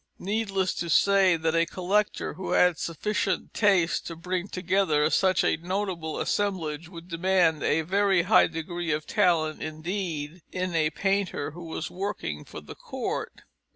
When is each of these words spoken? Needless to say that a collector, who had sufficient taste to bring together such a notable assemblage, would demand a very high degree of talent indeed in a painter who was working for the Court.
Needless 0.17 0.73
to 0.77 0.89
say 0.89 1.37
that 1.37 1.53
a 1.55 1.67
collector, 1.67 2.33
who 2.33 2.53
had 2.53 2.79
sufficient 2.79 3.53
taste 3.53 4.07
to 4.07 4.15
bring 4.15 4.47
together 4.47 5.07
such 5.11 5.43
a 5.43 5.57
notable 5.57 6.19
assemblage, 6.19 6.89
would 6.89 7.07
demand 7.07 7.61
a 7.61 7.81
very 7.83 8.23
high 8.23 8.47
degree 8.47 8.89
of 8.91 9.05
talent 9.05 9.61
indeed 9.61 10.41
in 10.51 10.73
a 10.73 10.89
painter 10.89 11.51
who 11.51 11.65
was 11.65 11.91
working 11.91 12.45
for 12.45 12.61
the 12.61 12.73
Court. 12.73 13.43